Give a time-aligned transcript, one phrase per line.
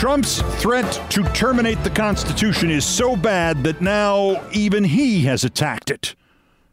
[0.00, 5.90] Trump's threat to terminate the Constitution is so bad that now even he has attacked
[5.90, 6.14] it.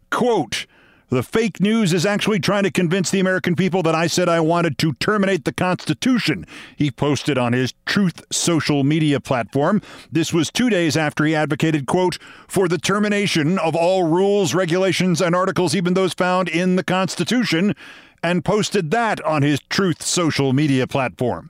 [0.10, 0.66] Quote,
[1.10, 4.40] the fake news is actually trying to convince the American people that I said I
[4.40, 6.46] wanted to terminate the Constitution,
[6.78, 9.82] he posted on his Truth social media platform.
[10.10, 12.18] This was two days after he advocated, quote,
[12.48, 17.76] for the termination of all rules, regulations, and articles, even those found in the Constitution,
[18.24, 21.50] and posted that on his Truth social media platform.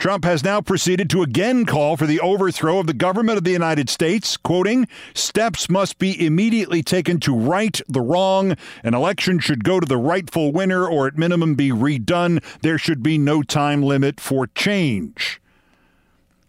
[0.00, 3.50] Trump has now proceeded to again call for the overthrow of the government of the
[3.50, 8.56] United States, quoting, steps must be immediately taken to right the wrong.
[8.82, 12.42] An election should go to the rightful winner or at minimum be redone.
[12.62, 15.38] There should be no time limit for change.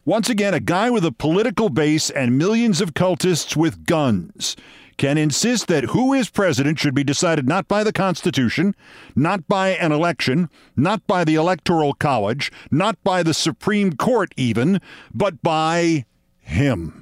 [0.05, 4.55] Once again, a guy with a political base and millions of cultists with guns
[5.01, 8.75] can insist that who is president should be decided not by the Constitution,
[9.15, 14.79] not by an election, not by the Electoral College, not by the Supreme Court even,
[15.11, 16.05] but by
[16.39, 17.00] him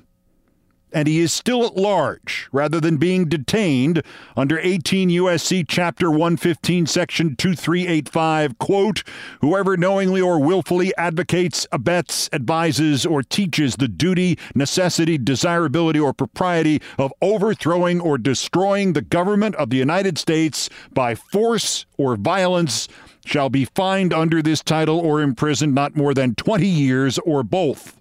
[0.92, 4.02] and he is still at large rather than being detained
[4.36, 9.04] under 18 USC chapter 115 section 2385 quote
[9.42, 16.82] whoever knowingly or willfully advocates abets advises or teaches the duty necessity desirability or propriety
[16.98, 22.88] of overthrowing or destroying the government of the United States by force or violence
[23.26, 27.99] shall be fined under this title or imprisoned not more than 20 years or both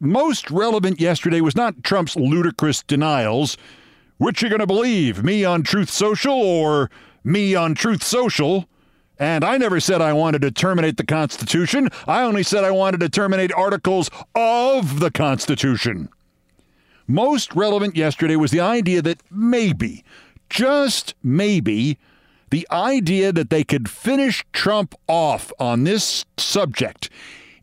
[0.00, 3.56] most relevant yesterday was not Trump's ludicrous denials.
[4.18, 6.90] Which are you going to believe, me on Truth Social or
[7.24, 8.68] me on Truth Social?
[9.18, 11.88] And I never said I wanted to terminate the Constitution.
[12.06, 16.08] I only said I wanted to terminate articles of the Constitution.
[17.06, 20.04] Most relevant yesterday was the idea that maybe,
[20.48, 21.98] just maybe,
[22.50, 27.10] the idea that they could finish Trump off on this subject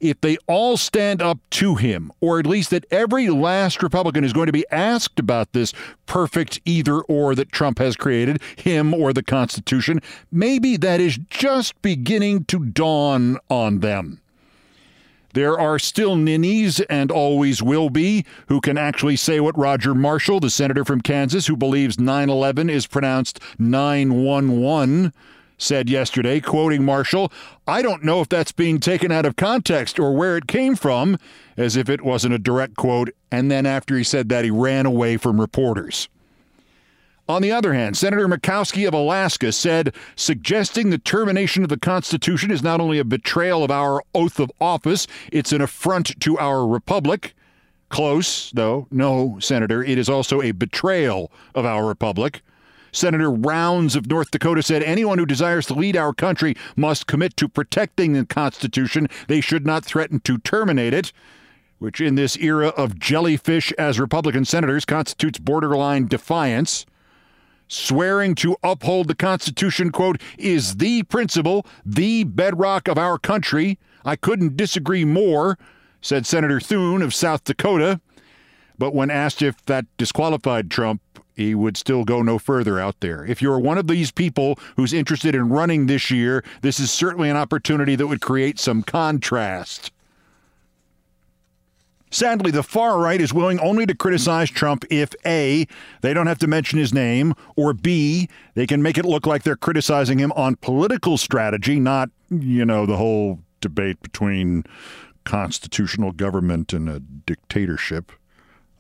[0.02, 4.34] if they all stand up to him, or at least that every last Republican is
[4.34, 5.74] going to be asked about this
[6.06, 10.02] perfect either or that Trump has created, him or the Constitution,
[10.32, 14.20] maybe that is just beginning to dawn on them.
[15.34, 20.42] There are still ninnies and always will be who can actually say what Roger Marshall,
[20.42, 25.14] the senator from Kansas, who believes 9 11 is pronounced 911,
[25.62, 27.32] said yesterday, quoting Marshall,
[27.68, 31.18] I don't know if that's being taken out of context or where it came from,
[31.56, 34.86] as if it wasn't a direct quote, and then after he said that, he ran
[34.86, 36.10] away from reporters.
[37.30, 42.52] On the other hand, Senator Murkowski of Alaska said suggesting the termination of the Constitution
[42.52, 46.68] is not only a betrayal of our oath of office, it's an affront to our
[46.68, 47.34] republic.
[47.88, 52.42] Close, though, no, Senator, it is also a betrayal of our republic.
[52.92, 57.38] Senator Rounds of North Dakota said anyone who desires to lead our country must commit
[57.38, 59.08] to protecting the Constitution.
[59.28, 61.14] They should not threaten to terminate it,
[61.80, 66.86] which in this era of jellyfish as Republican senators constitutes borderline defiance.
[67.72, 73.80] swearing to uphold the Constitution, quote, is the principle, the bedrock of our country.
[74.04, 75.58] I couldn't disagree more,
[76.02, 78.02] said Senator Thune of South Dakota.
[78.78, 81.02] But when asked if that disqualified Trump,
[81.36, 83.26] he would still go no further out there.
[83.26, 87.30] If you're one of these people who's interested in running this year, this is certainly
[87.30, 89.92] an opportunity that would create some contrast.
[92.14, 95.66] Sadly, the far right is willing only to criticize Trump if A,
[96.02, 99.44] they don't have to mention his name, or B, they can make it look like
[99.44, 104.66] they're criticizing him on political strategy, not, you know, the whole debate between
[105.24, 108.12] constitutional government and a dictatorship.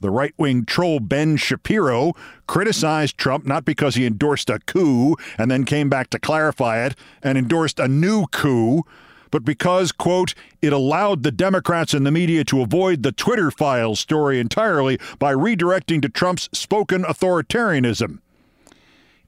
[0.02, 2.14] The right wing troll Ben Shapiro
[2.48, 6.96] criticized Trump not because he endorsed a coup and then came back to clarify it
[7.24, 8.84] and endorsed a new coup
[9.32, 14.00] but because, quote, it allowed the Democrats and the media to avoid the Twitter files
[14.00, 18.20] story entirely by redirecting to Trump's spoken authoritarianism.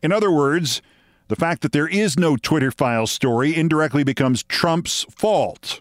[0.01, 0.81] In other words,
[1.29, 5.79] the fact that there is no Twitter files story indirectly becomes Trump's fault.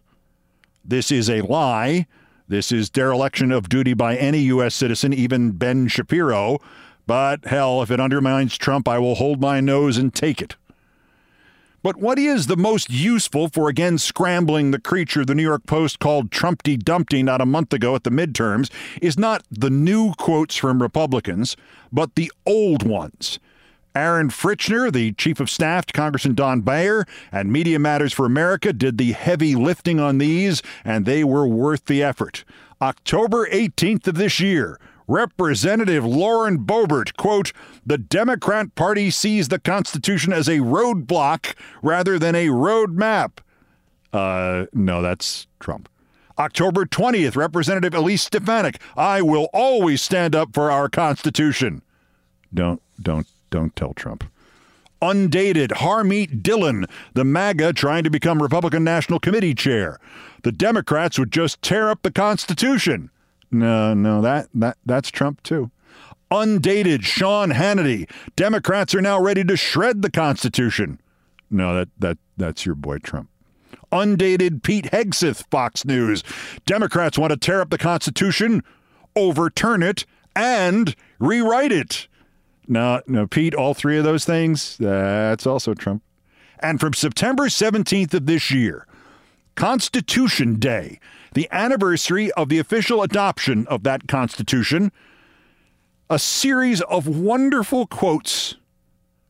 [0.84, 2.06] This is a lie.
[2.48, 4.74] This is dereliction of duty by any U.S.
[4.74, 6.58] citizen, even Ben Shapiro.
[7.06, 10.56] But hell, if it undermines Trump, I will hold my nose and take it.
[11.82, 15.98] But what is the most useful for again scrambling the creature the New York Post
[15.98, 20.54] called Trumpty Dumpty not a month ago at the midterms is not the new quotes
[20.54, 21.56] from Republicans,
[21.90, 23.40] but the old ones.
[23.94, 28.72] Aaron Fritschner, the chief of staff to Congressman Don Beyer, and Media Matters for America
[28.72, 32.44] did the heavy lifting on these, and they were worth the effort.
[32.80, 37.52] October 18th of this year, Representative Lauren Boebert, quote,
[37.84, 43.38] the Democrat Party sees the Constitution as a roadblock rather than a roadmap.
[44.12, 45.88] Uh, no, that's Trump.
[46.38, 51.82] October 20th, Representative Elise Stefanik, I will always stand up for our Constitution.
[52.54, 54.25] Don't, don't, don't tell Trump.
[55.00, 60.00] Undated, Harmeet Dillon, the MAGA trying to become Republican National Committee chair.
[60.43, 63.10] The Democrats would just tear up the Constitution.
[63.50, 65.70] No, no, that that that's Trump too.
[66.31, 68.08] Undated Sean Hannity.
[68.37, 70.98] Democrats are now ready to shred the Constitution.
[71.50, 73.28] No, that that that's your boy Trump.
[73.90, 76.22] Undated Pete Hegseth, Fox News.
[76.64, 78.62] Democrats want to tear up the Constitution,
[79.14, 82.08] overturn it, and rewrite it.
[82.68, 86.02] No, no, Pete, all three of those things, that's also Trump.
[86.60, 88.86] And from September 17th of this year,
[89.56, 91.00] Constitution Day,
[91.34, 94.92] the anniversary of the official adoption of that Constitution,
[96.08, 98.56] a series of wonderful quotes.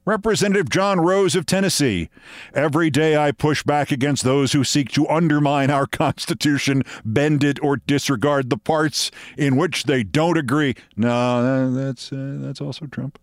[0.04, 2.08] Representative John Rose of Tennessee.
[2.54, 7.62] Every day I push back against those who seek to undermine our Constitution, bend it,
[7.62, 10.74] or disregard the parts in which they don't agree.
[10.96, 13.18] No, that's, uh, that's also Trump.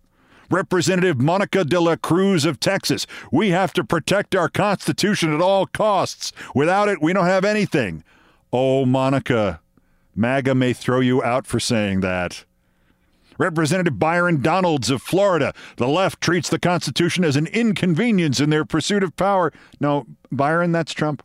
[0.50, 3.06] Representative Monica de la Cruz of Texas.
[3.32, 6.32] We have to protect our Constitution at all costs.
[6.56, 8.04] Without it, we don't have anything.
[8.52, 9.60] Oh, Monica,
[10.16, 12.46] MAGA may throw you out for saying that.
[13.40, 15.54] Representative Byron Donalds of Florida.
[15.78, 19.52] The left treats the Constitution as an inconvenience in their pursuit of power.
[19.80, 21.24] No, Byron, that's Trump.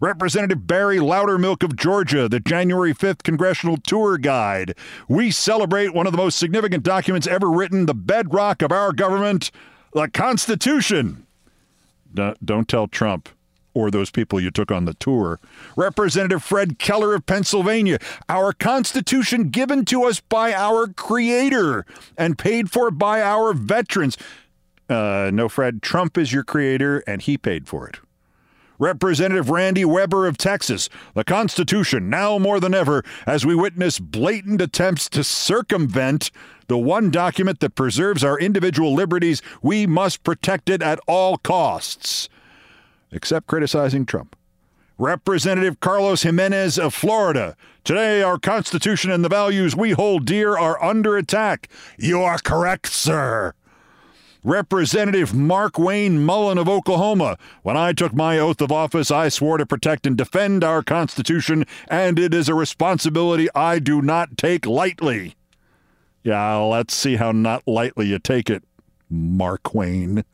[0.00, 4.74] Representative Barry Loudermilk of Georgia, the January 5th Congressional Tour Guide.
[5.08, 9.50] We celebrate one of the most significant documents ever written, the bedrock of our government,
[9.92, 11.26] the Constitution.
[12.14, 13.28] Don't tell Trump
[13.74, 15.40] or those people you took on the tour.
[15.76, 21.84] Representative Fred Keller of Pennsylvania, our Constitution given to us by our Creator
[22.16, 24.16] and paid for by our veterans.
[24.88, 27.98] Uh, no, Fred, Trump is your creator and he paid for it.
[28.78, 34.60] Representative Randy Weber of Texas, the Constitution now more than ever as we witness blatant
[34.60, 36.30] attempts to circumvent
[36.66, 39.42] the one document that preserves our individual liberties.
[39.62, 42.28] We must protect it at all costs
[43.14, 44.36] except criticizing Trump.
[44.98, 47.56] Representative Carlos Gimenez of Florida.
[47.82, 51.68] Today, our Constitution and the values we hold dear are under attack.
[51.98, 53.54] You are correct, sir.
[54.44, 57.38] Representative Markwayne Mullin of Oklahoma.
[57.62, 61.64] When I took my oath of office, I swore to protect and defend our Constitution,
[61.88, 65.34] and it is a responsibility I do not take lightly.
[66.22, 68.62] Yeah, let's see how not lightly you take it,
[69.10, 70.24] Markwayne.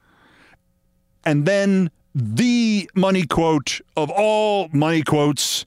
[1.25, 5.65] And then the money quote of all money quotes.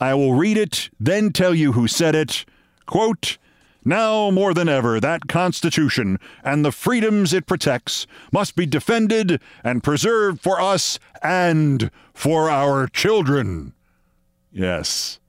[0.00, 2.44] I will read it, then tell you who said it.
[2.86, 3.38] Quote,
[3.84, 9.84] now more than ever, that Constitution and the freedoms it protects must be defended and
[9.84, 13.74] preserved for us and for our children.
[14.50, 15.20] Yes,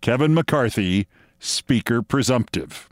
[0.00, 1.06] Kevin McCarthy,
[1.38, 2.88] Speaker Presumptive.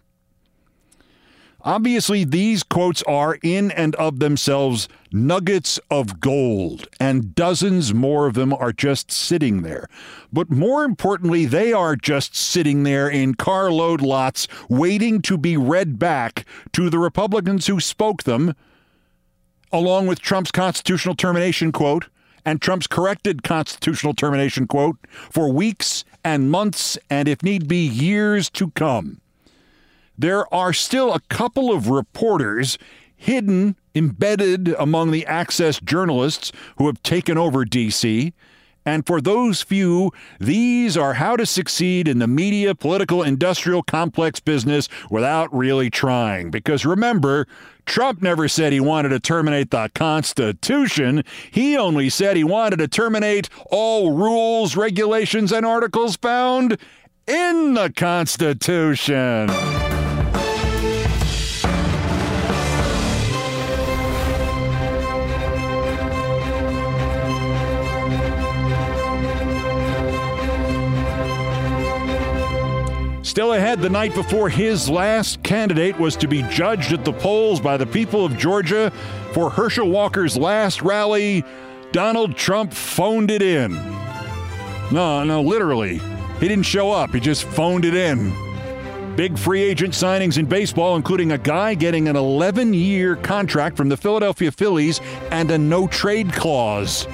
[1.65, 8.35] Obviously, these quotes are in and of themselves nuggets of gold, and dozens more of
[8.35, 9.89] them are just sitting there.
[10.33, 16.01] But more importantly, they are just sitting there in carload lots, waiting to be read
[16.01, 18.57] back to the Republicans who spoke them,
[19.71, 22.09] along with Trump's constitutional termination quote
[22.45, 24.97] and Trump's corrected constitutional termination quote
[25.31, 29.22] for weeks and months, and if need be, years to come
[30.17, 32.79] there are still a couple of reporters
[33.17, 38.33] hidden, embedded among the access journalists who have taken over DC.
[38.85, 44.41] And for those few, these are how to succeed in the media, political, industrial complex
[44.41, 46.51] business without really trying.
[46.51, 47.47] Because remember,
[47.87, 51.23] Trump never said he wanted to terminate the Constitution.
[51.51, 56.77] He only said he wanted to terminate all rules, regulations, and articles found
[57.29, 59.49] in the Constitution.
[73.33, 77.61] Still ahead, the night before his last candidate was to be judged at the polls
[77.61, 78.93] by the people of Georgia
[79.33, 81.43] for Herschel Walker's last rally,
[81.93, 83.73] Donald Trump phoned it in.
[84.93, 85.97] No, no, literally.
[86.41, 88.35] He didn't show up, he just phoned it in.
[89.17, 93.89] Big free agent signings in baseball, including a guy getting an 11 year contract from
[93.89, 97.07] the Philadelphia Phillies and a no trade clause.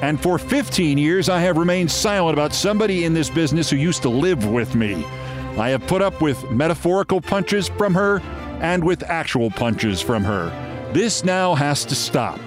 [0.00, 4.00] And for 15 years, I have remained silent about somebody in this business who used
[4.00, 5.04] to live with me.
[5.58, 8.20] I have put up with metaphorical punches from her
[8.60, 10.50] and with actual punches from her.
[10.92, 12.38] This now has to stop.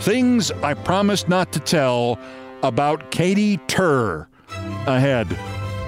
[0.00, 2.18] Things I promised not to tell
[2.62, 4.28] about Katie Tur
[4.86, 5.28] ahead.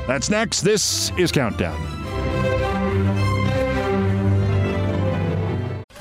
[0.06, 0.62] That's next.
[0.62, 1.99] This is Countdown.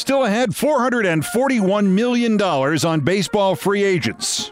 [0.00, 4.50] Still ahead, $441 million on baseball free agents.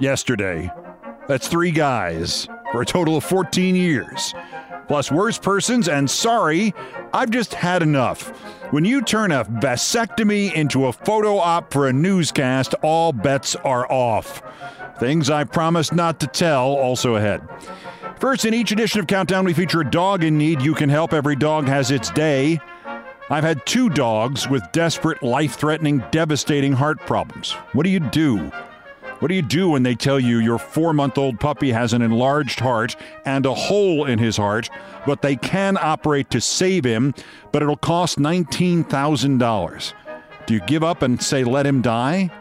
[0.00, 0.72] Yesterday.
[1.28, 4.34] That's three guys for a total of 14 years.
[4.88, 6.74] Plus, worse persons, and sorry,
[7.14, 8.30] I've just had enough.
[8.72, 13.90] When you turn a vasectomy into a photo op for a newscast, all bets are
[13.90, 14.42] off.
[14.98, 17.40] Things I promised not to tell, also ahead.
[18.18, 20.60] First, in each edition of Countdown, we feature a dog in need.
[20.60, 21.12] You can help.
[21.12, 22.60] Every dog has its day.
[23.30, 27.52] I've had two dogs with desperate, life threatening, devastating heart problems.
[27.72, 28.50] What do you do?
[29.20, 32.02] What do you do when they tell you your four month old puppy has an
[32.02, 34.68] enlarged heart and a hole in his heart,
[35.06, 37.14] but they can operate to save him,
[37.52, 39.92] but it'll cost $19,000?
[40.46, 42.32] Do you give up and say, let him die?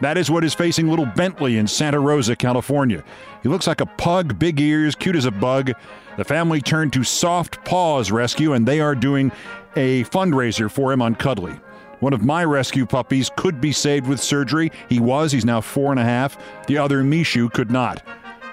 [0.00, 3.04] That is what is facing little Bentley in Santa Rosa, California.
[3.42, 5.72] He looks like a pug, big ears, cute as a bug.
[6.16, 9.30] The family turned to Soft Paws Rescue, and they are doing
[9.76, 11.52] a fundraiser for him on Cuddly.
[12.00, 14.70] One of my rescue puppies could be saved with surgery.
[14.88, 16.38] He was, he's now four and a half.
[16.66, 18.02] The other, Mishu, could not.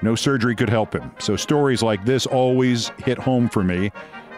[0.01, 1.11] No surgery could help him.
[1.19, 3.91] So stories like this always hit home for me.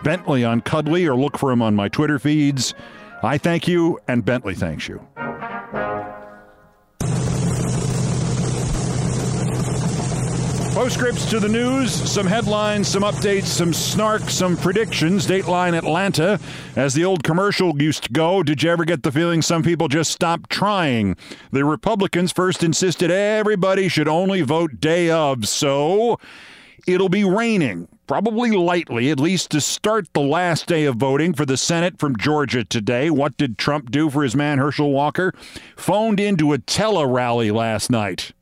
[0.04, 2.76] Bentley on Cuddly, or look for him on my Twitter feeds.
[3.24, 5.02] I thank you, and Bentley thanks you.
[10.76, 15.26] Postscripts to the news, some headlines, some updates, some snark, some predictions.
[15.26, 16.38] Dateline Atlanta,
[16.76, 19.88] as the old commercial used to go, did you ever get the feeling some people
[19.88, 21.16] just stopped trying?
[21.52, 26.20] The Republicans first insisted everybody should only vote day of, so
[26.86, 27.88] it'll be raining.
[28.06, 32.18] Probably lightly, at least to start the last day of voting for the Senate from
[32.18, 33.10] Georgia today.
[33.10, 35.34] What did Trump do for his man Herschel Walker?
[35.78, 38.34] Phoned into a tele rally last night.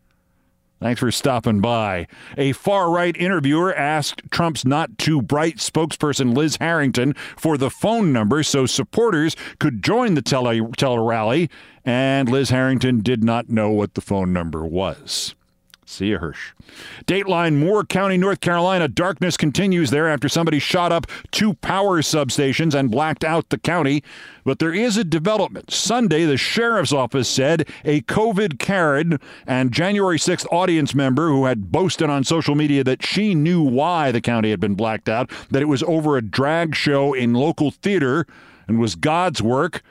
[0.83, 2.07] Thanks for stopping by.
[2.37, 8.11] A far right interviewer asked Trump's not too bright spokesperson Liz Harrington for the phone
[8.11, 11.49] number so supporters could join the tele, tele rally,
[11.85, 15.35] and Liz Harrington did not know what the phone number was.
[15.85, 16.53] See you, Hirsch.
[17.05, 18.87] Dateline, Moore County, North Carolina.
[18.87, 24.03] Darkness continues there after somebody shot up two power substations and blacked out the county.
[24.45, 25.71] But there is a development.
[25.71, 31.71] Sunday, the sheriff's office said a COVID Karen and January 6th audience member who had
[31.71, 35.61] boasted on social media that she knew why the county had been blacked out, that
[35.61, 38.25] it was over a drag show in local theater
[38.67, 39.81] and was God's work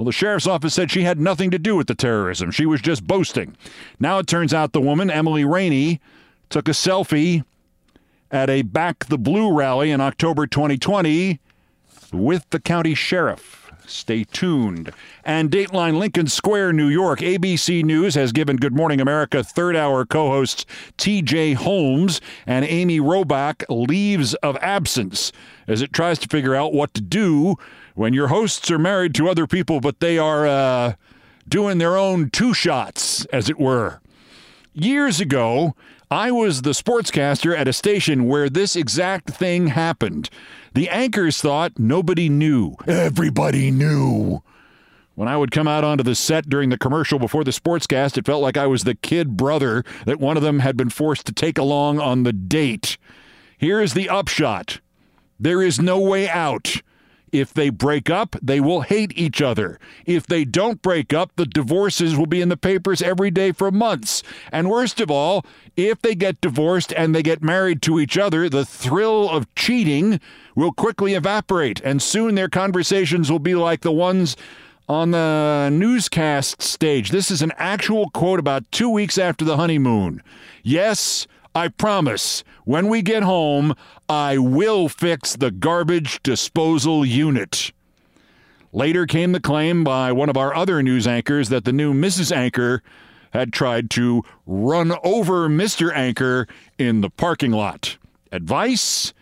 [0.00, 2.50] well, the sheriff's office said she had nothing to do with the terrorism.
[2.50, 3.54] She was just boasting.
[3.98, 6.00] Now it turns out the woman, Emily Rainey,
[6.48, 7.44] took a selfie
[8.30, 11.38] at a Back the Blue rally in October 2020
[12.14, 13.70] with the county sheriff.
[13.86, 14.90] Stay tuned.
[15.22, 17.18] And Dateline Lincoln Square, New York.
[17.18, 20.64] ABC News has given Good Morning America third hour co hosts
[20.96, 25.30] TJ Holmes and Amy Robach leaves of absence
[25.68, 27.56] as it tries to figure out what to do
[28.00, 30.94] when your hosts are married to other people, but they are uh,
[31.46, 34.00] doing their own two shots, as it were.
[34.72, 35.76] Years ago,
[36.10, 40.30] I was the sportscaster at a station where this exact thing happened.
[40.72, 42.74] The anchors thought nobody knew.
[42.86, 44.42] Everybody knew.
[45.14, 48.24] When I would come out onto the set during the commercial before the sportscast, it
[48.24, 51.34] felt like I was the kid brother that one of them had been forced to
[51.34, 52.96] take along on the date.
[53.58, 54.80] Here's the upshot
[55.38, 56.80] there is no way out.
[57.32, 59.78] If they break up, they will hate each other.
[60.06, 63.70] If they don't break up, the divorces will be in the papers every day for
[63.70, 64.22] months.
[64.50, 65.44] And worst of all,
[65.76, 70.20] if they get divorced and they get married to each other, the thrill of cheating
[70.54, 74.36] will quickly evaporate, and soon their conversations will be like the ones
[74.88, 77.10] on the newscast stage.
[77.10, 80.20] This is an actual quote about two weeks after the honeymoon.
[80.64, 83.74] Yes, I promise, when we get home,
[84.08, 87.72] I will fix the garbage disposal unit.
[88.72, 92.30] Later came the claim by one of our other news anchors that the new Mrs.
[92.30, 92.82] Anchor
[93.32, 95.92] had tried to run over Mr.
[95.92, 96.46] Anchor
[96.78, 97.96] in the parking lot.
[98.30, 99.12] Advice?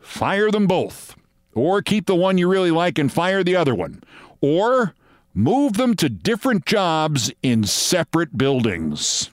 [0.00, 1.14] Fire them both.
[1.54, 4.02] Or keep the one you really like and fire the other one.
[4.40, 4.94] Or
[5.32, 9.30] move them to different jobs in separate buildings.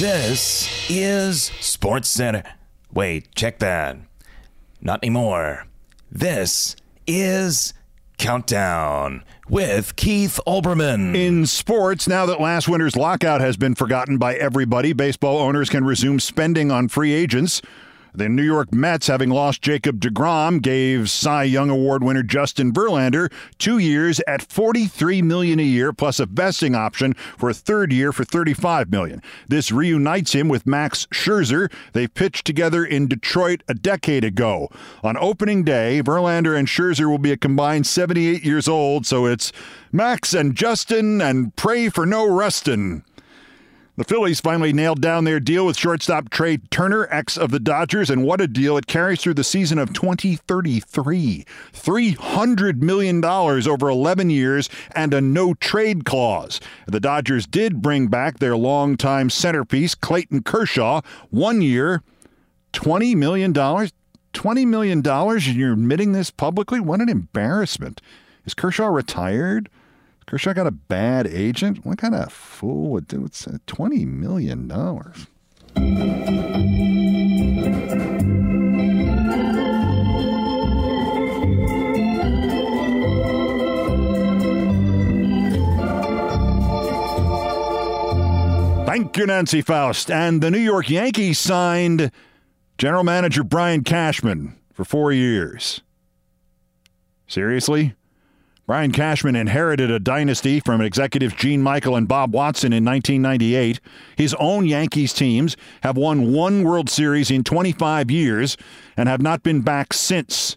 [0.00, 2.42] This is Sports Center.
[2.90, 3.98] Wait, check that.
[4.80, 5.66] Not anymore.
[6.10, 6.74] This
[7.06, 7.74] is
[8.16, 11.14] Countdown with Keith Olbermann.
[11.14, 15.84] In sports, now that last winter's lockout has been forgotten by everybody, baseball owners can
[15.84, 17.60] resume spending on free agents.
[18.12, 23.32] The New York Mets, having lost Jacob DeGrom, gave Cy Young Award winner Justin Verlander
[23.58, 28.12] two years at 43 million a year plus a vesting option for a third year
[28.12, 29.22] for 35 million.
[29.46, 31.70] This reunites him with Max Scherzer.
[31.92, 34.68] They pitched together in Detroit a decade ago.
[35.04, 39.52] On opening day, Verlander and Scherzer will be a combined 78 years old, so it's
[39.92, 43.04] Max and Justin and pray for no Rustin.
[44.00, 48.08] The Phillies finally nailed down their deal with shortstop Trea Turner, ex of the Dodgers,
[48.08, 51.44] and what a deal it carries through the season of 2033.
[51.74, 56.60] $300 million over 11 years and a no trade clause.
[56.86, 62.02] The Dodgers did bring back their longtime centerpiece, Clayton Kershaw, one year,
[62.72, 63.52] $20 million.
[63.52, 63.90] $20
[64.66, 66.80] million, and you're admitting this publicly?
[66.80, 68.00] What an embarrassment.
[68.46, 69.68] Is Kershaw retired?
[70.30, 71.84] Kershaw got a bad agent?
[71.84, 73.32] What kind of fool would do it?
[73.32, 74.68] $20 million.
[88.86, 90.12] Thank you, Nancy Faust.
[90.12, 92.12] And the New York Yankees signed
[92.78, 95.80] general manager Brian Cashman for four years.
[97.26, 97.96] Seriously?
[98.70, 103.80] Brian Cashman inherited a dynasty from executives Gene Michael and Bob Watson in 1998.
[104.14, 108.56] His own Yankees teams have won one World Series in 25 years
[108.96, 110.56] and have not been back since.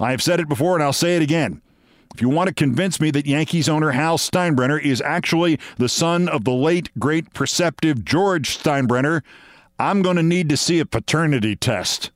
[0.00, 1.62] I have said it before and I'll say it again.
[2.12, 6.28] If you want to convince me that Yankees owner Hal Steinbrenner is actually the son
[6.28, 9.22] of the late, great, perceptive George Steinbrenner,
[9.78, 12.10] I'm going to need to see a paternity test.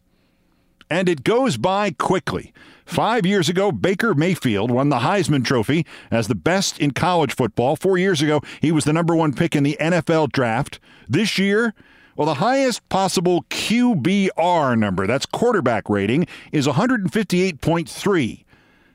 [0.90, 2.52] And it goes by quickly.
[2.86, 7.74] Five years ago, Baker Mayfield won the Heisman Trophy as the best in college football.
[7.74, 10.78] Four years ago, he was the number one pick in the NFL draft.
[11.08, 11.74] This year,
[12.14, 18.44] well, the highest possible QBR number, that's quarterback rating, is 158.3.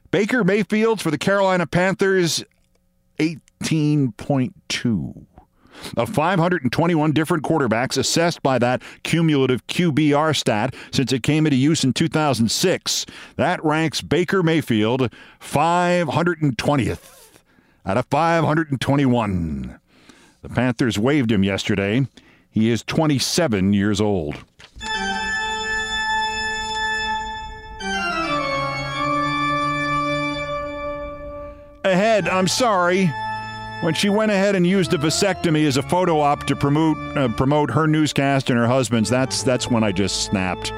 [0.09, 2.45] Baker Mayfield's for the Carolina Panthers,
[3.19, 5.25] 18.2.
[5.97, 11.83] Of 521 different quarterbacks assessed by that cumulative QBR stat since it came into use
[11.83, 17.31] in 2006, that ranks Baker Mayfield 520th
[17.85, 19.79] out of 521.
[20.41, 22.07] The Panthers waived him yesterday.
[22.49, 24.35] He is 27 years old.
[31.83, 33.11] Ahead, I'm sorry.
[33.81, 37.29] When she went ahead and used a vasectomy as a photo op to promote uh,
[37.29, 40.71] promote her newscast and her husband's, that's that's when I just snapped.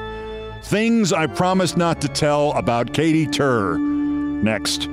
[0.62, 3.76] Things I promised not to tell about Katie Tur.
[3.76, 4.88] Next.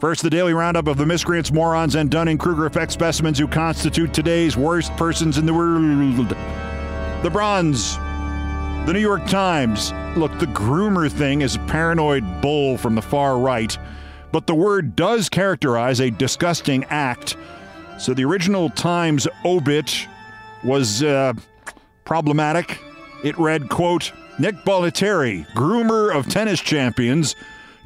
[0.00, 4.12] First, the daily roundup of the miscreants, morons, and Dunning Kruger effect specimens who constitute
[4.12, 6.28] today's worst persons in the world.
[7.22, 7.96] The Bronze.
[8.84, 9.94] The New York Times.
[10.14, 13.76] Look, the groomer thing is a paranoid bull from the far right
[14.36, 17.38] but the word does characterize a disgusting act.
[17.98, 20.06] So the original Times obit
[20.62, 21.32] was uh,
[22.04, 22.78] problematic.
[23.24, 27.34] It read, quote, Nick Bollettieri, groomer of tennis champions,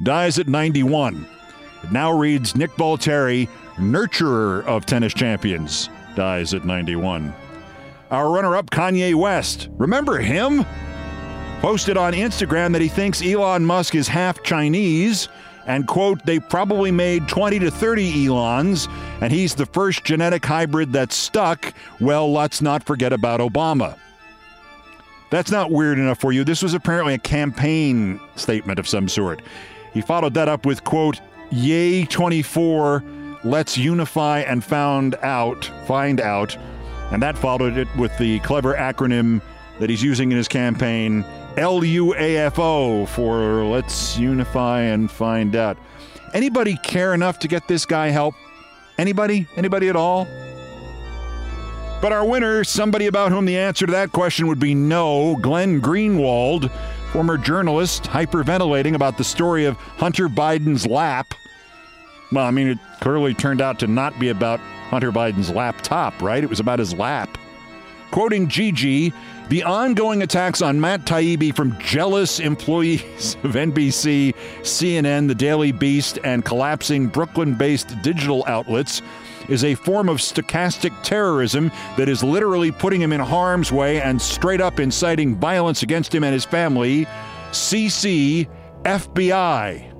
[0.03, 1.25] dies at 91.
[1.83, 7.33] It now reads Nick Bollettieri, nurturer of tennis champions, dies at 91.
[8.09, 9.69] Our runner up, Kanye West.
[9.77, 10.65] Remember him?
[11.61, 15.29] Posted on Instagram that he thinks Elon Musk is half Chinese
[15.65, 18.87] and quote, they probably made 20 to 30 Elons,
[19.21, 21.73] and he's the first genetic hybrid that stuck.
[21.99, 23.97] Well, let's not forget about Obama.
[25.29, 26.43] That's not weird enough for you.
[26.43, 29.41] This was apparently a campaign statement of some sort.
[29.93, 31.21] He followed that up with, quote,
[31.51, 33.03] Ye 24,
[33.43, 36.57] let's unify and found out, find out.
[37.11, 39.41] And that followed it with the clever acronym
[39.79, 41.25] that he's using in his campaign,
[41.57, 45.77] LUAFO for Let's Unify and Find Out.
[46.33, 48.35] Anybody care enough to get this guy help?
[48.97, 49.47] Anybody?
[49.57, 50.25] Anybody at all?
[52.01, 55.81] But our winner, somebody about whom the answer to that question would be no, Glenn
[55.81, 56.71] Greenwald,
[57.11, 61.33] former journalist, hyperventilating about the story of Hunter Biden's lap.
[62.31, 64.59] Well, I mean, it clearly turned out to not be about
[64.89, 66.43] Hunter Biden's laptop, right?
[66.43, 67.37] It was about his lap.
[68.11, 69.13] Quoting Gigi,
[69.47, 76.19] the ongoing attacks on Matt Taibbi from jealous employees of NBC, CNN, The Daily Beast,
[76.25, 79.01] and collapsing Brooklyn based digital outlets
[79.47, 84.21] is a form of stochastic terrorism that is literally putting him in harm's way and
[84.21, 87.05] straight up inciting violence against him and his family.
[87.51, 88.47] CC
[88.83, 89.93] FBI.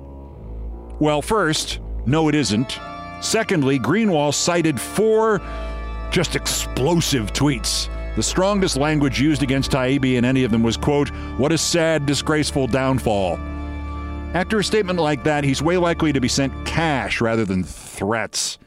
[1.00, 2.78] Well, first, no, it isn't.
[3.20, 5.40] Secondly, Greenwald cited four
[6.10, 7.88] just explosive tweets.
[8.14, 12.04] The strongest language used against Taibbi in any of them was, quote, what a sad,
[12.04, 13.38] disgraceful downfall.
[14.34, 18.58] After a statement like that, he's way likely to be sent cash rather than threats.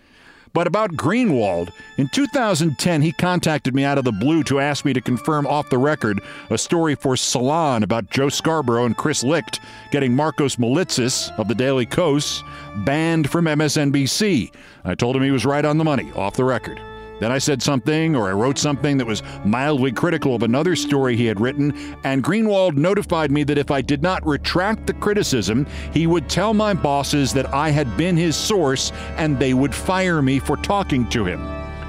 [0.55, 4.93] But about Greenwald, in 2010, he contacted me out of the blue to ask me
[4.93, 9.59] to confirm off the record a story for Salon about Joe Scarborough and Chris Licht
[9.91, 12.41] getting Markos Moulitsas of the Daily Kos
[12.85, 14.51] banned from MSNBC.
[14.85, 16.79] I told him he was right on the money, off the record.
[17.19, 21.15] Then I said something or I wrote something that was mildly critical of another story
[21.15, 21.73] he had written,
[22.03, 26.53] and Greenwald notified me that if I did not retract the criticism, he would tell
[26.53, 31.07] my bosses that I had been his source and they would fire me for talking
[31.09, 31.39] to him.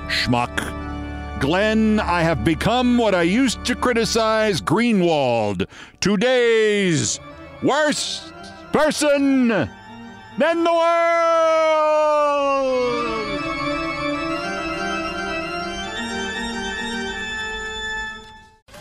[0.09, 0.85] Schmuck.
[1.41, 5.67] Glenn, I have become what I used to criticize Greenwald.
[6.01, 7.21] Today's
[7.63, 8.33] worst
[8.73, 9.69] person in
[10.39, 11.97] the world!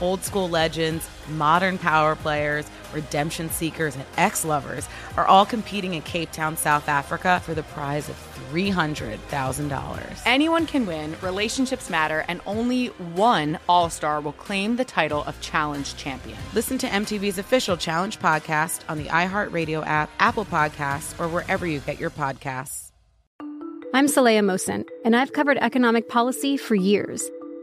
[0.00, 6.02] Old school legends, modern power players, redemption seekers, and ex lovers are all competing in
[6.02, 8.16] Cape Town, South Africa for the prize of
[8.52, 10.22] $300,000.
[10.24, 15.40] Anyone can win, relationships matter, and only one All Star will claim the title of
[15.40, 16.38] Challenge Champion.
[16.54, 21.80] Listen to MTV's official Challenge podcast on the iHeartRadio app, Apple Podcasts, or wherever you
[21.80, 22.92] get your podcasts.
[23.94, 27.30] I'm Saleha Mohsin, and I've covered economic policy for years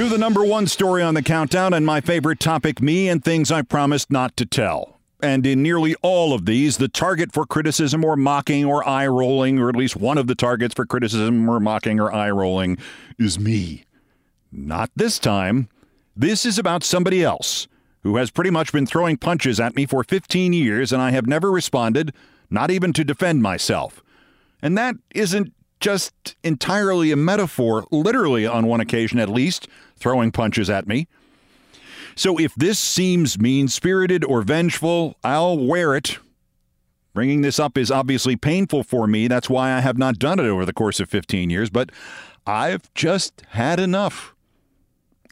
[0.00, 3.52] To the number one story on the countdown and my favorite topic me and things
[3.52, 4.98] I promised not to tell.
[5.22, 9.58] And in nearly all of these, the target for criticism or mocking or eye rolling,
[9.58, 12.78] or at least one of the targets for criticism or mocking or eye rolling,
[13.18, 13.84] is me.
[14.50, 15.68] Not this time.
[16.16, 17.68] This is about somebody else
[18.02, 21.26] who has pretty much been throwing punches at me for 15 years, and I have
[21.26, 22.14] never responded,
[22.48, 24.02] not even to defend myself.
[24.62, 29.68] And that isn't just entirely a metaphor, literally, on one occasion at least,
[30.00, 31.06] throwing punches at me.
[32.16, 36.18] So if this seems mean spirited or vengeful, I'll wear it.
[37.14, 39.28] Bringing this up is obviously painful for me.
[39.28, 41.90] That's why I have not done it over the course of 15 years, but
[42.46, 44.34] I've just had enough.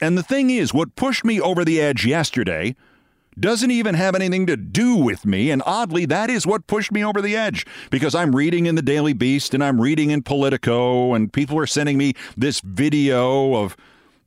[0.00, 2.76] And the thing is, what pushed me over the edge yesterday
[3.38, 5.50] doesn't even have anything to do with me.
[5.50, 8.82] And oddly, that is what pushed me over the edge because I'm reading in the
[8.82, 13.76] Daily Beast and I'm reading in Politico, and people are sending me this video of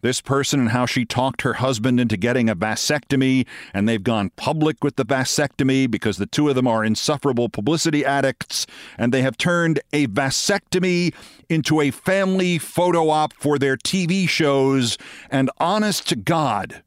[0.02, 4.32] this person and how she talked her husband into getting a vasectomy, and they've gone
[4.36, 9.22] public with the vasectomy because the two of them are insufferable publicity addicts, and they
[9.22, 11.14] have turned a vasectomy
[11.50, 14.98] into a family photo op for their TV shows.
[15.30, 16.84] And honest to God,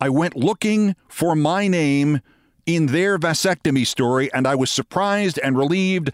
[0.00, 2.20] I went looking for my name
[2.66, 6.10] in their vasectomy story, and I was surprised and relieved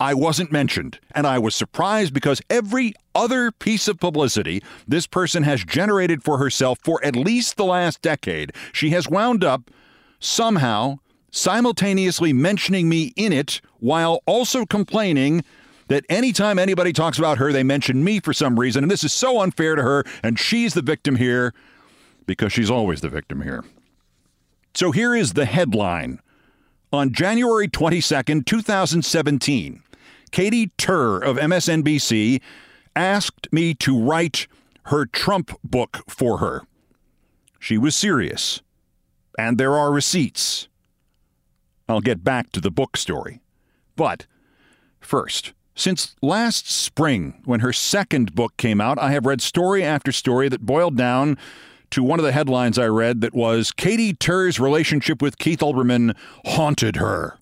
[0.00, 0.98] I wasn't mentioned.
[1.14, 6.38] And I was surprised because every other piece of publicity this person has generated for
[6.38, 9.70] herself for at least the last decade, she has wound up
[10.18, 10.96] somehow
[11.30, 15.44] simultaneously mentioning me in it while also complaining
[15.88, 18.84] that anytime anybody talks about her, they mention me for some reason.
[18.84, 21.52] And this is so unfair to her, and she's the victim here
[22.26, 23.64] because she's always the victim here.
[24.74, 26.20] So here is the headline.
[26.92, 29.82] On January 22nd, 2017,
[30.30, 32.40] Katie Tur of MSNBC
[32.94, 34.46] asked me to write
[34.84, 36.62] her Trump book for her.
[37.58, 38.62] She was serious,
[39.38, 40.68] and there are receipts.
[41.88, 43.40] I'll get back to the book story.
[43.96, 44.26] But
[45.00, 50.12] first, since last spring, when her second book came out, I have read story after
[50.12, 51.36] story that boiled down
[51.90, 56.16] to one of the headlines I read that was Katie Tur's relationship with Keith Olbermann
[56.44, 57.38] haunted her.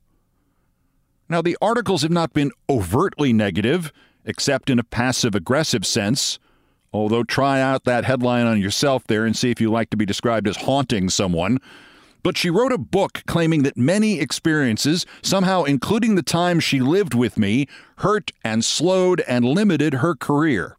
[1.29, 3.93] Now, the articles have not been overtly negative,
[4.25, 6.39] except in a passive aggressive sense.
[6.91, 10.07] Although, try out that headline on yourself there and see if you like to be
[10.07, 11.59] described as haunting someone.
[12.23, 17.13] But she wrote a book claiming that many experiences, somehow including the time she lived
[17.13, 17.67] with me,
[17.99, 20.78] hurt and slowed and limited her career.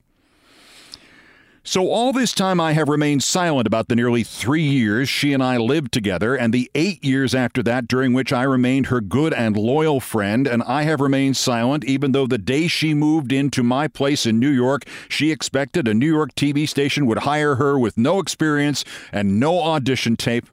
[1.70, 5.44] So, all this time, I have remained silent about the nearly three years she and
[5.44, 9.36] I lived together, and the eight years after that, during which I remained her good
[9.36, 10.48] and loyal friend.
[10.48, 14.40] And I have remained silent, even though the day she moved into my place in
[14.40, 18.84] New York, she expected a New York TV station would hire her with no experience
[19.12, 20.48] and no audition tape.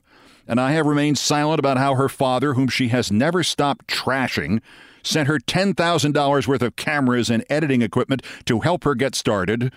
[0.47, 4.61] And I have remained silent about how her father, whom she has never stopped trashing,
[5.01, 9.71] sent her $10,000 worth of cameras and editing equipment to help her get started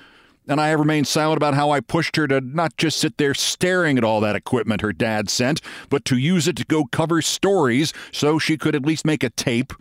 [0.48, 3.34] and I have remained silent about how I pushed her to not just sit there
[3.34, 7.22] staring at all that equipment her dad sent, but to use it to go cover
[7.22, 9.72] stories so she could at least make a tape.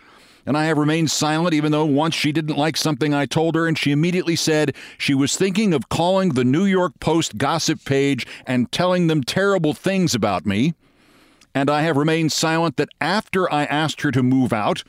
[0.45, 3.67] And I have remained silent even though once she didn't like something I told her,
[3.67, 8.25] and she immediately said she was thinking of calling the New York Post gossip page
[8.45, 10.73] and telling them terrible things about me.
[11.53, 14.83] And I have remained silent that after I asked her to move out,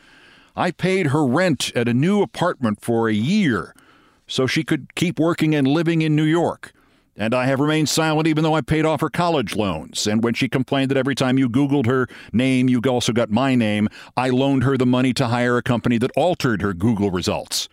[0.56, 3.74] I paid her rent at a new apartment for a year
[4.30, 6.72] so she could keep working and living in New York.
[7.16, 10.06] And I have remained silent even though I paid off her college loans.
[10.06, 13.54] And when she complained that every time you Googled her name, you also got my
[13.54, 17.68] name, I loaned her the money to hire a company that altered her Google results.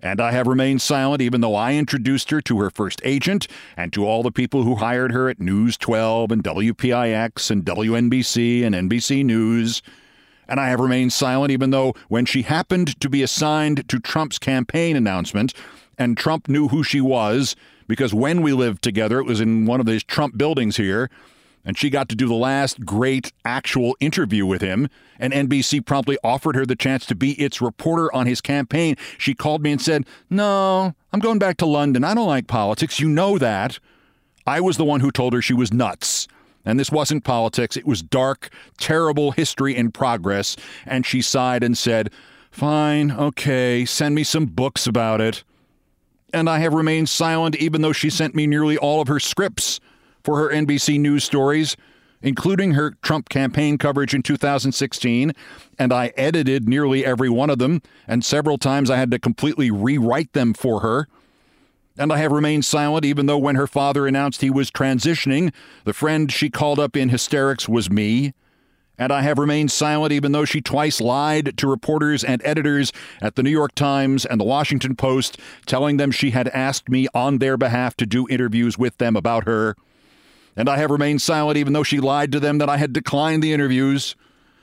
[0.00, 3.92] And I have remained silent even though I introduced her to her first agent and
[3.92, 8.74] to all the people who hired her at News 12 and WPIX and WNBC and
[8.74, 9.82] NBC News.
[10.48, 14.38] And I have remained silent even though when she happened to be assigned to Trump's
[14.38, 15.54] campaign announcement,
[15.98, 19.80] and Trump knew who she was because when we lived together, it was in one
[19.80, 21.10] of these Trump buildings here.
[21.64, 24.88] And she got to do the last great actual interview with him.
[25.18, 28.96] And NBC promptly offered her the chance to be its reporter on his campaign.
[29.16, 32.02] She called me and said, No, I'm going back to London.
[32.02, 32.98] I don't like politics.
[32.98, 33.78] You know that.
[34.44, 36.26] I was the one who told her she was nuts.
[36.64, 40.56] And this wasn't politics, it was dark, terrible history in progress.
[40.86, 42.10] And she sighed and said,
[42.50, 45.42] Fine, okay, send me some books about it
[46.32, 49.80] and I have remained silent even though she sent me nearly all of her scripts
[50.24, 51.76] for her NBC News stories,
[52.22, 55.32] including her Trump campaign coverage in 2016,
[55.78, 59.70] and I edited nearly every one of them, and several times I had to completely
[59.70, 61.08] rewrite them for her.
[61.98, 65.52] And I have remained silent even though when her father announced he was transitioning,
[65.84, 68.32] the friend she called up in hysterics was me
[69.02, 73.34] and I have remained silent even though she twice lied to reporters and editors at
[73.34, 77.38] the New York Times and the Washington Post, telling them she had asked me on
[77.38, 79.74] their behalf to do interviews with them about her.
[80.54, 83.42] And I have remained silent even though she lied to them that I had declined
[83.42, 84.14] the interviews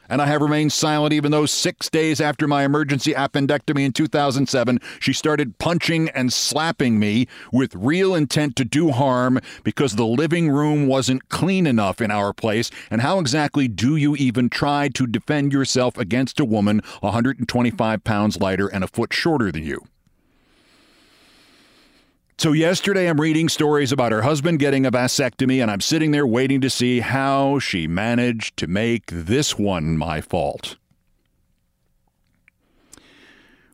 [0.09, 4.79] and I have remained silent even though six days after my emergency appendectomy in 2007,
[4.99, 10.49] she started punching and slapping me with real intent to do harm because the living
[10.49, 12.71] room wasn't clean enough in our place.
[12.89, 18.37] And how exactly do you even try to defend yourself against a woman 125 pounds
[18.39, 19.85] lighter and a foot shorter than you?
[22.39, 26.25] So, yesterday I'm reading stories about her husband getting a vasectomy, and I'm sitting there
[26.25, 30.77] waiting to see how she managed to make this one my fault.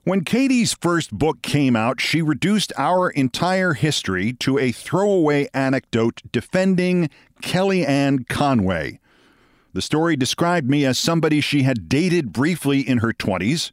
[0.04, 6.24] When Katie's first book came out, she reduced our entire history to a throwaway anecdote
[6.32, 7.12] defending
[7.44, 9.00] Kellyanne Conway.
[9.74, 13.72] The story described me as somebody she had dated briefly in her 20s.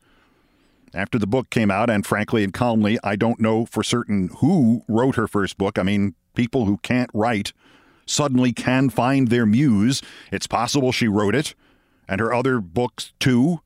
[0.94, 4.84] After the book came out, and frankly and calmly, I don't know for certain who
[4.88, 5.78] wrote her first book.
[5.78, 7.52] I mean, people who can't write
[8.04, 10.02] suddenly can find their muse.
[10.30, 11.54] It's possible she wrote it,
[12.08, 13.60] and her other books too.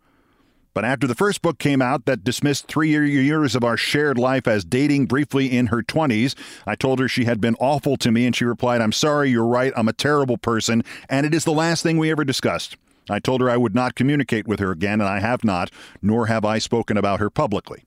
[0.72, 4.46] But after the first book came out that dismissed three years of our shared life
[4.46, 6.34] as dating briefly in her 20s,
[6.66, 9.46] I told her she had been awful to me, and she replied, I'm sorry, you're
[9.46, 12.76] right, I'm a terrible person, and it is the last thing we ever discussed.
[13.08, 15.70] I told her I would not communicate with her again, and I have not,
[16.02, 17.84] nor have I spoken about her publicly.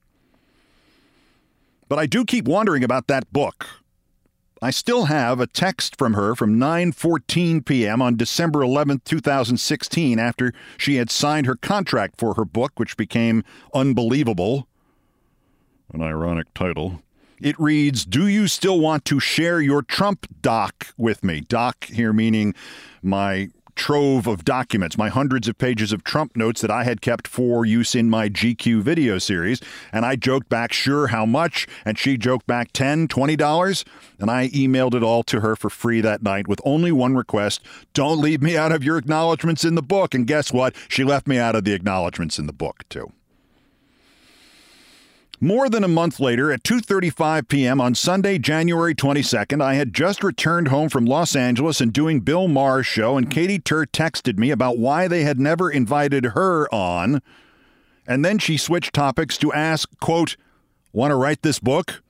[1.87, 3.67] But I do keep wondering about that book.
[4.61, 8.01] I still have a text from her from 9:14 p.m.
[8.01, 13.43] on December 11, 2016 after she had signed her contract for her book which became
[13.73, 14.67] Unbelievable.
[15.93, 17.01] An ironic title.
[17.41, 22.11] It reads, "Do you still want to share your Trump doc with me?" Doc here
[22.11, 22.53] meaning
[23.01, 23.49] my
[23.79, 27.65] trove of documents, my hundreds of pages of Trump notes that I had kept for
[27.65, 29.61] use in my GQ video series.
[29.93, 31.65] And I joked back, sure, how much?
[31.85, 33.85] And she joked back $10, $20.
[34.19, 37.61] And I emailed it all to her for free that night with only one request
[37.93, 40.13] don't leave me out of your acknowledgments in the book.
[40.13, 40.75] And guess what?
[40.89, 43.13] She left me out of the acknowledgments in the book, too.
[45.41, 47.79] More than a month later, at 2:35 p.m.
[47.79, 52.49] on Sunday, January 22nd, I had just returned home from Los Angeles and doing Bill
[52.49, 57.21] Maher's show, and Katie Tur texted me about why they had never invited her on.
[58.05, 60.35] And then she switched topics to ask, quote,
[60.91, 62.01] "Want to write this book?"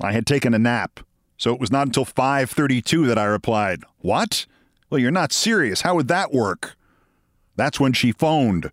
[0.00, 1.00] I had taken a nap,
[1.36, 4.46] so it was not until 5:32 that I replied, "What?
[4.88, 5.80] Well, you're not serious.
[5.80, 6.76] How would that work?"
[7.56, 8.70] That's when she phoned.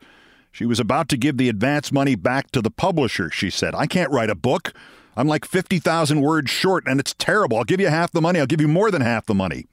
[0.57, 3.75] She was about to give the advance money back to the publisher, she said.
[3.75, 4.73] I can't write a book.
[5.15, 7.57] I'm like 50,000 words short, and it's terrible.
[7.57, 8.39] I'll give you half the money.
[8.39, 9.67] I'll give you more than half the money.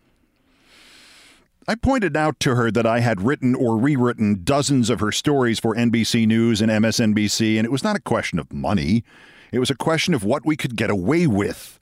[1.67, 5.59] I pointed out to her that I had written or rewritten dozens of her stories
[5.59, 9.05] for NBC News and MSNBC, and it was not a question of money.
[9.53, 11.81] It was a question of what we could get away with.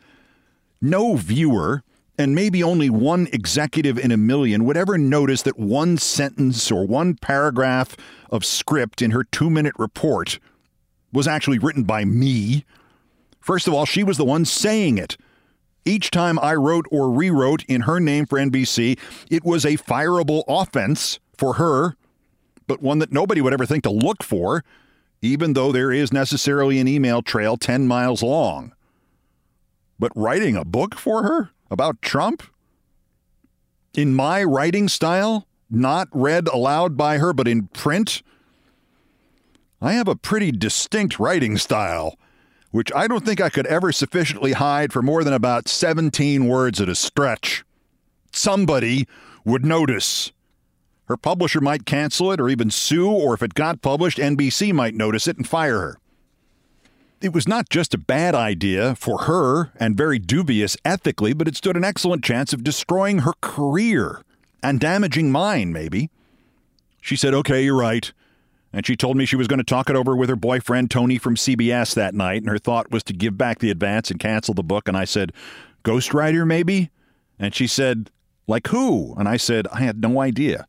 [0.80, 1.82] No viewer
[2.18, 6.86] and maybe only one executive in a million would ever notice that one sentence or
[6.86, 7.96] one paragraph
[8.30, 10.38] of script in her two minute report
[11.12, 12.64] was actually written by me.
[13.40, 15.16] First of all, she was the one saying it.
[15.84, 18.98] Each time I wrote or rewrote in her name for NBC,
[19.30, 21.96] it was a fireable offense for her,
[22.66, 24.64] but one that nobody would ever think to look for,
[25.22, 28.72] even though there is necessarily an email trail 10 miles long.
[29.98, 31.50] But writing a book for her?
[31.72, 32.42] About Trump?
[33.94, 38.22] In my writing style, not read aloud by her, but in print?
[39.80, 42.16] I have a pretty distinct writing style,
[42.70, 46.80] which I don't think I could ever sufficiently hide for more than about 17 words
[46.80, 47.64] at a stretch.
[48.32, 49.08] Somebody
[49.44, 50.30] would notice.
[51.06, 54.94] Her publisher might cancel it or even sue, or if it got published, NBC might
[54.94, 55.98] notice it and fire her
[57.22, 61.56] it was not just a bad idea for her and very dubious ethically, but it
[61.56, 64.22] stood an excellent chance of destroying her career
[64.62, 66.10] and damaging mine, maybe.
[67.00, 68.12] She said, Okay, you're right.
[68.72, 71.18] And she told me she was going to talk it over with her boyfriend, Tony,
[71.18, 72.40] from CBS that night.
[72.40, 74.88] And her thought was to give back the advance and cancel the book.
[74.88, 75.32] And I said,
[75.84, 76.90] Ghostwriter, maybe?
[77.38, 78.10] And she said,
[78.46, 79.14] Like who?
[79.16, 80.66] And I said, I had no idea.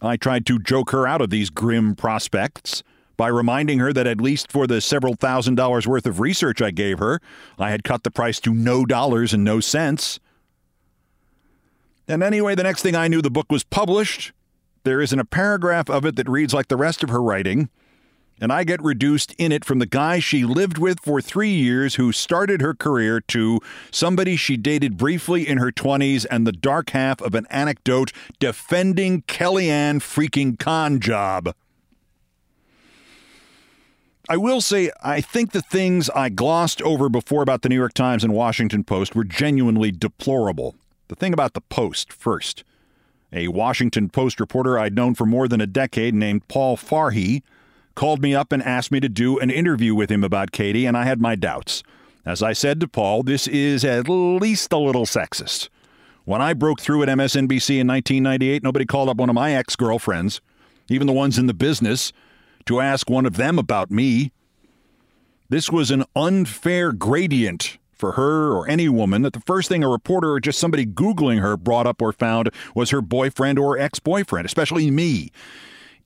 [0.00, 2.82] I tried to joke her out of these grim prospects
[3.18, 6.70] by reminding her that at least for the several thousand dollars worth of research I
[6.70, 7.20] gave her,
[7.58, 10.20] I had cut the price to no dollars and no cents.
[12.06, 14.32] And anyway, the next thing I knew, the book was published.
[14.84, 17.68] There isn't a paragraph of it that reads like the rest of her writing.
[18.40, 21.96] And I get reduced in it from the guy she lived with for three years
[21.96, 23.58] who started her career to
[23.90, 29.22] somebody she dated briefly in her 20s and the dark half of an anecdote defending
[29.22, 31.52] Kellyanne freaking con job.
[34.30, 37.94] I will say, I think the things I glossed over before about the New York
[37.94, 40.76] Times and Washington Post were genuinely deplorable.
[41.08, 42.62] The thing about the Post first.
[43.32, 47.42] A Washington Post reporter I'd known for more than a decade named Paul Farhi
[47.94, 50.94] called me up and asked me to do an interview with him about Katie, and
[50.94, 51.82] I had my doubts.
[52.26, 55.70] As I said to Paul, this is at least a little sexist.
[56.26, 59.74] When I broke through at MSNBC in 1998, nobody called up one of my ex
[59.74, 60.42] girlfriends,
[60.90, 62.12] even the ones in the business,
[62.68, 64.32] to ask one of them about me.
[65.48, 69.88] This was an unfair gradient for her or any woman that the first thing a
[69.88, 73.98] reporter or just somebody Googling her brought up or found was her boyfriend or ex
[73.98, 75.32] boyfriend, especially me.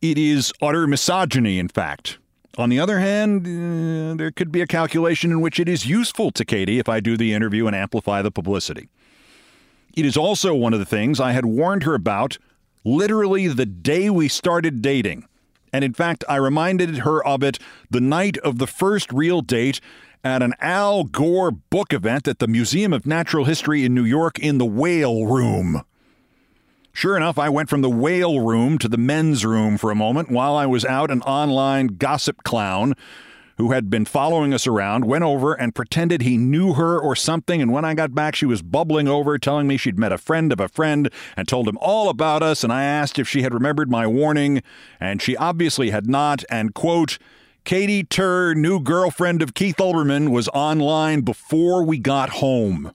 [0.01, 2.19] It is utter misogyny, in fact.
[2.59, 6.31] On the other hand, uh, there could be a calculation in which it is useful
[6.33, 8.89] to Katie if I do the interview and amplify the publicity.
[9.95, 12.39] It is also one of the things I had warned her about
[12.85, 15.27] literally the day we started dating.
[15.73, 17.59] And in fact, I reminded her of it
[17.91, 19.81] the night of the first real date
[20.23, 24.39] at an Al Gore book event at the Museum of Natural History in New York
[24.39, 25.83] in the Whale Room.
[26.93, 30.31] Sure enough, I went from the whale room to the men's room for a moment
[30.31, 31.11] while I was out.
[31.11, 32.95] An online gossip clown
[33.59, 37.61] who had been following us around went over and pretended he knew her or something.
[37.63, 40.53] And when I got back, she was bubbling over, telling me she'd met a friend
[40.53, 42.65] of a friend and told him all about us.
[42.65, 44.63] And I asked if she had remembered my warning,
[45.01, 46.45] and she obviously had not.
[46.51, 47.19] And, quote,
[47.65, 52.93] Katie Tur, new girlfriend of Keith Olbermann, was online before we got home.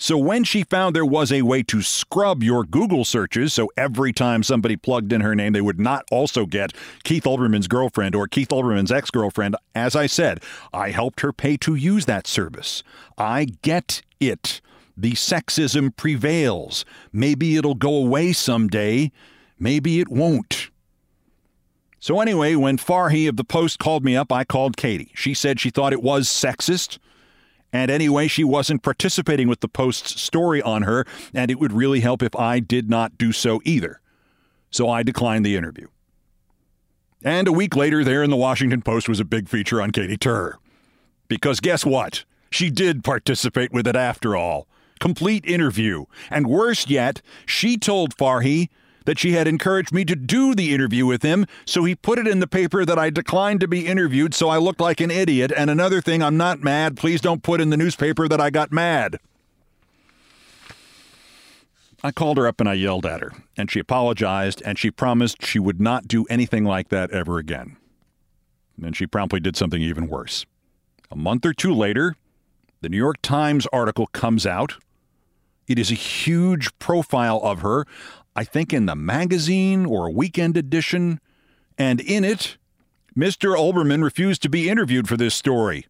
[0.00, 4.12] So when she found there was a way to scrub your Google searches, so every
[4.12, 6.72] time somebody plugged in her name, they would not also get
[7.02, 10.40] Keith Olbermann's girlfriend or Keith Olbermann's ex girlfriend, as I said,
[10.72, 12.84] I helped her pay to use that service.
[13.18, 14.60] I get it.
[14.96, 16.84] The sexism prevails.
[17.12, 19.10] Maybe it'll go away someday.
[19.58, 20.70] Maybe it won't.
[21.98, 25.10] So, anyway, when Farhi of the Post called me up, I called Katie.
[25.16, 26.98] She said she thought it was sexist.
[27.72, 31.04] And anyway, she wasn't participating with the Post's story on her,
[31.34, 34.00] and it would really help if I did not do so either.
[34.70, 35.88] So I declined the interview.
[37.22, 40.16] And a week later, there in the Washington Post was a big feature on Katie
[40.16, 40.56] Tur.
[41.26, 42.24] Because guess what?
[42.50, 44.66] She did participate with it after all.
[45.00, 46.06] Complete interview.
[46.30, 48.68] And worse yet, she told Farhi
[49.08, 52.26] that she had encouraged me to do the interview with him, so he put it
[52.26, 55.50] in the paper that I declined to be interviewed, so I looked like an idiot.
[55.56, 56.98] And another thing, I'm not mad.
[56.98, 59.18] Please don't put in the newspaper that I got mad.
[62.02, 65.42] I called her up and I yelled at her, and she apologized, and she promised
[65.42, 67.78] she would not do anything like that ever again.
[68.82, 70.44] And she promptly did something even worse.
[71.10, 72.14] A month or two later,
[72.82, 74.74] the New York Times article comes out.
[75.66, 77.86] It is a huge profile of her
[78.38, 81.18] I think in the magazine or weekend edition,
[81.76, 82.56] and in it,
[83.16, 83.56] Mr.
[83.56, 85.86] Olbermann refused to be interviewed for this story.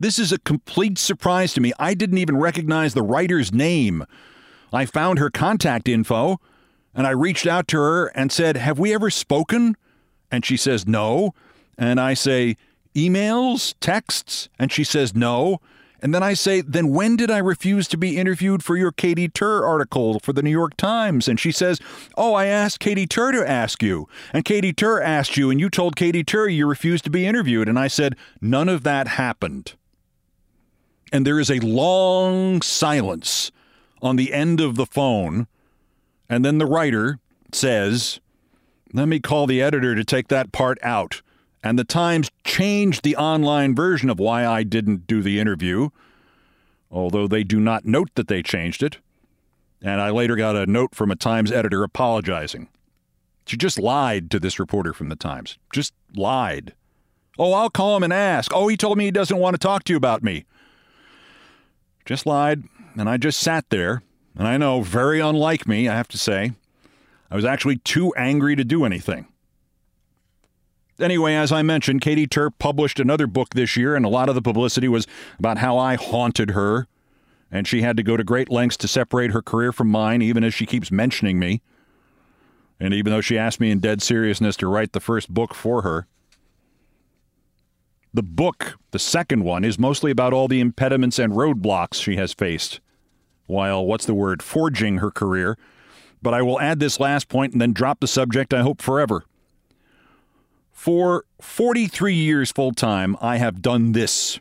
[0.00, 1.74] This is a complete surprise to me.
[1.78, 4.06] I didn't even recognize the writer's name.
[4.72, 6.40] I found her contact info
[6.94, 9.76] and I reached out to her and said, Have we ever spoken?
[10.30, 11.34] And she says, No.
[11.76, 12.56] And I say,
[12.94, 14.48] Emails, texts?
[14.58, 15.60] And she says, No.
[16.02, 19.28] And then I say, then when did I refuse to be interviewed for your Katie
[19.28, 21.28] Tur article for the New York Times?
[21.28, 21.78] And she says,
[22.16, 24.08] oh, I asked Katie Tur to ask you.
[24.32, 27.68] And Katie Tur asked you, and you told Katie Tur you refused to be interviewed.
[27.68, 29.74] And I said, none of that happened.
[31.12, 33.52] And there is a long silence
[34.02, 35.46] on the end of the phone.
[36.28, 37.20] And then the writer
[37.52, 38.18] says,
[38.92, 41.22] let me call the editor to take that part out.
[41.62, 45.90] And the Times changed the online version of why I didn't do the interview,
[46.90, 48.98] although they do not note that they changed it.
[49.80, 52.68] And I later got a note from a Times editor apologizing.
[53.46, 55.58] She just lied to this reporter from the Times.
[55.72, 56.74] Just lied.
[57.38, 58.52] Oh, I'll call him and ask.
[58.54, 60.44] Oh, he told me he doesn't want to talk to you about me.
[62.04, 62.64] Just lied.
[62.96, 64.02] And I just sat there.
[64.36, 66.52] And I know, very unlike me, I have to say.
[67.30, 69.26] I was actually too angry to do anything.
[71.02, 74.36] Anyway, as I mentioned, Katie Tur published another book this year, and a lot of
[74.36, 76.86] the publicity was about how I haunted her,
[77.50, 80.44] and she had to go to great lengths to separate her career from mine, even
[80.44, 81.60] as she keeps mentioning me.
[82.78, 85.82] And even though she asked me in dead seriousness to write the first book for
[85.82, 86.06] her.
[88.14, 92.32] The book, the second one, is mostly about all the impediments and roadblocks she has
[92.32, 92.80] faced
[93.46, 95.58] while, what's the word, forging her career.
[96.22, 99.24] But I will add this last point and then drop the subject, I hope, forever.
[100.82, 104.40] For 43 years full time, I have done this.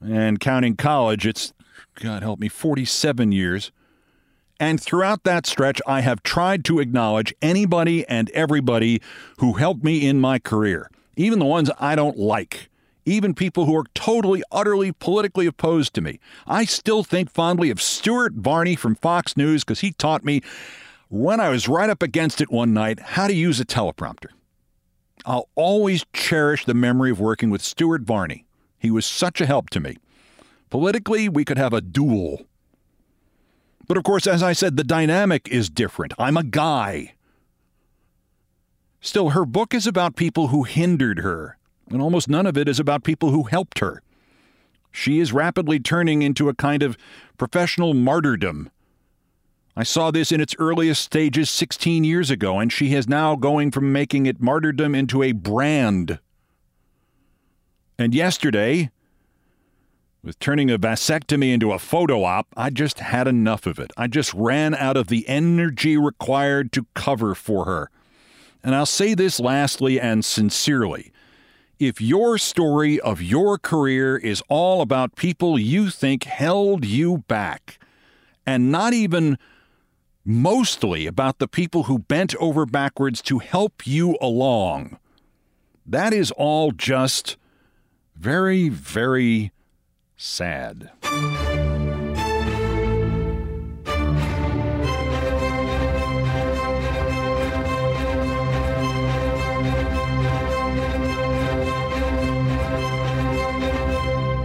[0.00, 1.52] And counting college, it's,
[1.94, 3.70] God help me, 47 years.
[4.58, 9.02] And throughout that stretch, I have tried to acknowledge anybody and everybody
[9.36, 12.70] who helped me in my career, even the ones I don't like,
[13.04, 16.18] even people who are totally, utterly politically opposed to me.
[16.46, 20.40] I still think fondly of Stuart Varney from Fox News because he taught me
[21.10, 24.28] when I was right up against it one night how to use a teleprompter.
[25.26, 28.46] I'll always cherish the memory of working with Stuart Varney.
[28.78, 29.96] He was such a help to me.
[30.70, 32.46] Politically, we could have a duel.
[33.88, 36.14] But of course, as I said, the dynamic is different.
[36.16, 37.14] I'm a guy.
[39.00, 41.58] Still, her book is about people who hindered her,
[41.90, 44.02] and almost none of it is about people who helped her.
[44.92, 46.96] She is rapidly turning into a kind of
[47.36, 48.70] professional martyrdom.
[49.78, 53.70] I saw this in its earliest stages 16 years ago, and she is now going
[53.70, 56.18] from making it martyrdom into a brand.
[57.98, 58.90] And yesterday,
[60.22, 63.92] with turning a vasectomy into a photo op, I just had enough of it.
[63.98, 67.90] I just ran out of the energy required to cover for her.
[68.64, 71.12] And I'll say this lastly and sincerely.
[71.78, 77.78] If your story of your career is all about people you think held you back,
[78.46, 79.36] and not even
[80.26, 84.98] mostly about the people who bent over backwards to help you along,
[85.86, 87.36] that is all just
[88.16, 89.52] very, very
[90.16, 90.90] sad.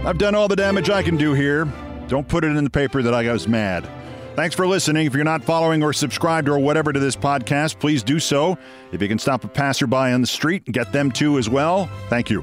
[0.04, 1.64] I've done all the damage I can do here.
[2.08, 3.88] Don't put it in the paper that I was mad.
[4.34, 5.06] Thanks for listening.
[5.06, 8.56] If you're not following or subscribed or whatever to this podcast, please do so.
[8.90, 11.90] If you can stop a passerby on the street and get them to as well,
[12.08, 12.42] thank you.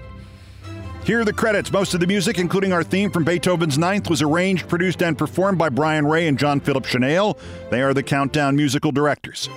[1.03, 1.71] Here are the credits.
[1.71, 5.57] Most of the music, including our theme from Beethoven's Ninth, was arranged, produced, and performed
[5.57, 7.39] by Brian Ray and John Philip Shenale.
[7.71, 9.49] They are the Countdown musical directors.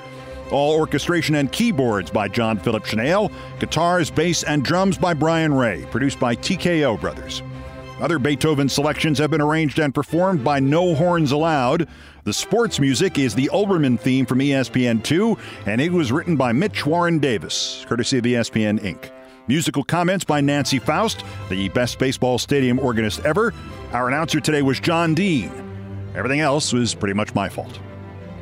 [0.50, 3.30] All orchestration and keyboards by John Philip Shenale.
[3.58, 5.84] Guitars, bass, and drums by Brian Ray.
[5.90, 7.42] Produced by TKO Brothers.
[8.02, 11.86] Other Beethoven selections have been arranged and performed by No Horns Allowed.
[12.24, 16.84] The sports music is the Olbermann theme from ESPN2, and it was written by Mitch
[16.84, 19.12] Warren Davis, courtesy of ESPN Inc.
[19.46, 23.54] Musical comments by Nancy Faust, the best baseball stadium organist ever.
[23.92, 25.52] Our announcer today was John Dean.
[26.16, 27.78] Everything else was pretty much my fault.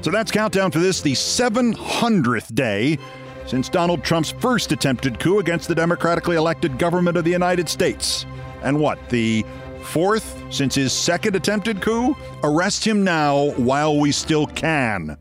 [0.00, 2.98] So that's countdown for this, the 700th day
[3.44, 8.24] since Donald Trump's first attempted coup against the democratically elected government of the United States.
[8.62, 9.44] And what, the
[9.82, 12.16] fourth since his second attempted coup?
[12.42, 15.16] Arrest him now while we still can.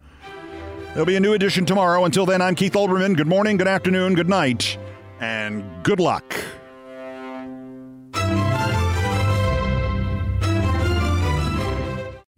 [0.89, 2.05] There'll be a new edition tomorrow.
[2.05, 3.15] Until then, I'm Keith Olbermann.
[3.15, 4.77] Good morning, good afternoon, good night,
[5.19, 6.35] and good luck.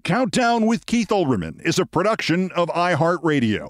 [0.04, 3.70] Countdown with Keith Olbermann is a production of iHeartRadio.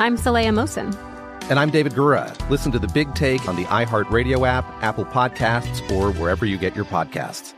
[0.00, 0.92] I'm Saleha Mohsin.
[1.50, 2.34] And I'm David Gura.
[2.50, 6.74] Listen to the big take on the iHeartRadio app, Apple Podcasts, or wherever you get
[6.74, 7.54] your podcasts.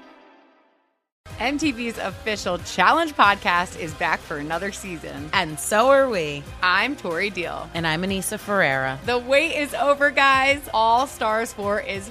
[1.38, 5.28] MTV's official Challenge podcast is back for another season.
[5.32, 6.42] And so are we.
[6.62, 7.68] I'm Tori Deal.
[7.74, 8.98] And I'm Anissa Ferreira.
[9.06, 10.60] The wait is over, guys.
[10.74, 12.10] All Stars 4 is